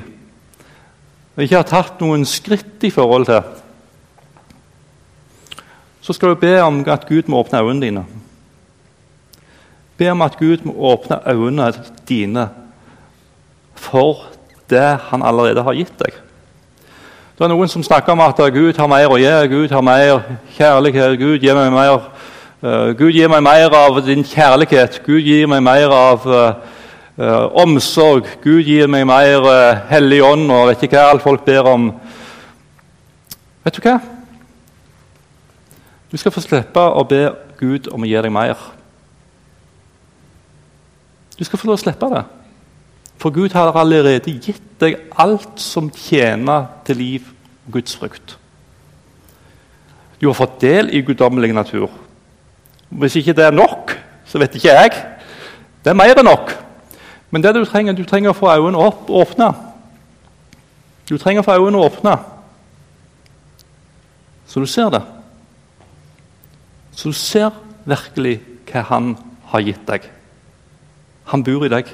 [1.34, 3.42] og ikke har tatt noen skritt i forhold til,
[6.02, 8.04] så skal du be om at Gud må åpne øynene dine.
[9.98, 11.72] Be om at Gud må åpne øynene
[12.08, 12.48] dine
[13.74, 14.28] for
[14.70, 16.14] det han allerede har gitt deg.
[17.42, 20.20] Det er noen som snakker om at Gud har mer å gi, Gud har mer
[20.54, 21.16] kjærlighet.
[21.18, 22.04] Gud gir meg mer,
[22.62, 25.00] uh, Gud gir meg mer av din kjærlighet.
[25.02, 26.52] Gud gir meg mer av uh,
[27.18, 28.28] uh, omsorg.
[28.44, 31.88] Gud gir meg mer uh, Hellig ånd og vet ikke hva alt folk ber om.
[33.66, 33.96] Vet du hva?
[36.12, 37.24] Du skal få slippe å be
[37.58, 38.54] Gud om å gi deg mer.
[41.34, 42.22] Du skal få lov å slippe det.
[43.18, 47.31] For Gud har allerede gitt deg alt som tjener til liv
[47.70, 48.38] Guds frukt.
[50.20, 51.90] Du har fått del i guddommelig natur.
[52.88, 53.94] Hvis ikke det er nok,
[54.26, 54.92] så vet ikke jeg.
[55.82, 56.52] Det er mer enn nok.
[57.30, 59.48] Men det du trenger, du trenger å få øynene opp og åpne.
[61.08, 62.16] Du trenger å få øynene åpne,
[64.46, 65.00] så du ser det.
[66.92, 67.50] Så du ser
[67.88, 68.36] virkelig
[68.68, 69.14] hva han
[69.52, 70.06] har gitt deg.
[71.32, 71.88] Han bor i deg.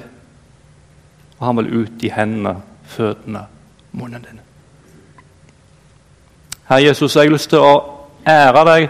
[1.39, 3.45] og han vil ut i hendene, føttene,
[3.95, 4.41] munnen din.
[6.69, 7.77] Herre Jesus, jeg har lyst til å
[8.29, 8.83] ære deg.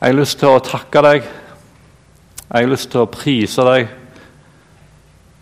[0.00, 1.28] Jeg har lyst til å takke deg.
[2.48, 3.92] Jeg har lyst til å prise deg.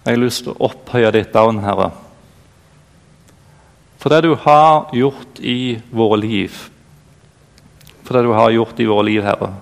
[0.05, 1.89] Jeg har lyst til å opphøye ditt navn, Herre.
[3.97, 6.53] For det du har gjort i våre liv.
[8.05, 9.55] For det du har gjort i våre liv, Herre.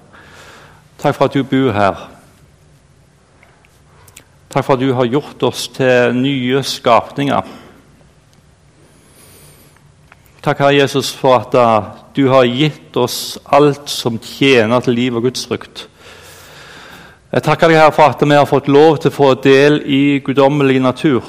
[0.98, 2.06] Takk for at du bor her.
[4.50, 7.61] Takk for at du har gjort oss til nye skapninger.
[10.42, 11.84] Takk, Herre Jesus, for at uh,
[12.16, 15.84] du har gitt oss alt som tjener til liv og gudsfrykt.
[17.30, 20.18] Jeg takker deg her for at vi har fått lov til å få del i
[20.18, 21.22] guddommelig natur.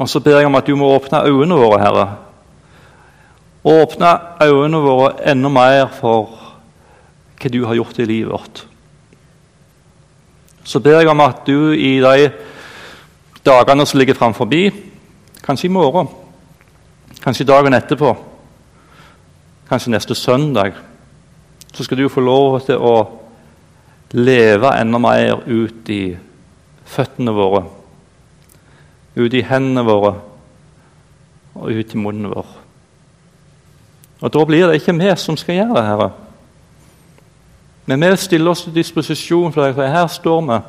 [0.00, 2.08] Og så ber jeg om at du må åpne øynene våre, Herre.
[3.68, 6.32] Åpne øynene våre enda mer for
[7.36, 8.66] hva du har gjort i livet vårt.
[10.64, 12.30] Så ber jeg om at du i de
[13.44, 14.48] dagene som ligger framfor,
[15.50, 16.06] kanskje i morgen,
[17.24, 18.12] kanskje dagen etterpå,
[19.68, 20.76] kanskje neste søndag,
[21.74, 22.92] så skal du få lov til å
[24.14, 26.04] leve enda mer ut i
[26.86, 27.64] føttene våre,
[29.16, 30.12] ut i hendene våre
[31.58, 32.54] og ut i munnen vår.
[34.20, 36.10] Og Da blir det ikke vi som skal gjøre det, Herre.
[37.86, 40.60] Men vi stiller oss til disposisjon for deg, for her står vi.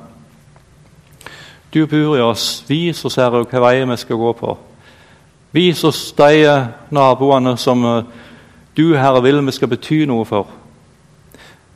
[1.73, 2.63] Du bor i oss.
[2.67, 4.57] Vis oss, Herre, hvilken vei vi skal gå på.
[5.51, 6.45] Vis oss de
[6.95, 8.03] naboene som eh,
[8.77, 10.47] du, Herre, vil vi skal bety noe for.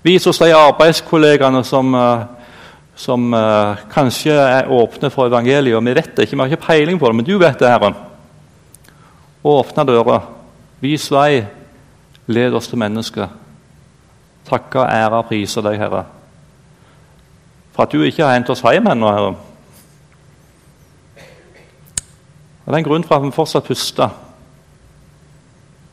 [0.06, 2.26] Vis oss de arbeidskollegene som, eh,
[2.96, 3.36] som
[3.92, 5.84] kanskje er åpne for evangeliet.
[5.84, 7.94] Vi vet det ikke, vi har ikke peiling på det, men du vet det, Herre.
[9.46, 10.30] Åpne dører,
[10.82, 11.44] vis vei,
[12.28, 13.42] led oss til mennesket.
[14.48, 16.06] Takke, ære og prise deg, Herre,
[17.76, 19.36] for at du ikke har hentet oss hjem ennå, Herre.
[22.66, 24.10] Og Det er en grunn for at vi fortsatt puster.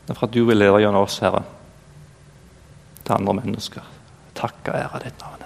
[0.03, 1.43] Det er for at du vil leve gjennom oss, Herre,
[3.03, 3.85] til andre mennesker.
[4.33, 5.42] Takk og ære ditt navn.